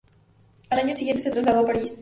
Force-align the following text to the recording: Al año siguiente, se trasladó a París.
Al 0.71 0.79
año 0.79 0.95
siguiente, 0.95 1.21
se 1.21 1.29
trasladó 1.29 1.59
a 1.59 1.67
París. 1.67 1.89